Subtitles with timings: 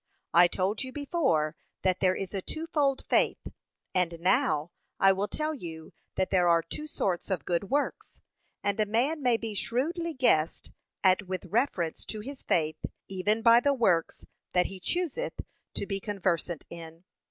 [0.33, 3.37] I told you before that there is a twofold faith,
[3.93, 8.19] and now I will tell you that there are two sorts of good works;
[8.63, 10.71] and a man may be shrewdly guessed
[11.03, 12.77] at with reference to his faith,
[13.09, 15.39] even by the works that he chooseth
[15.75, 17.03] to be conversant in.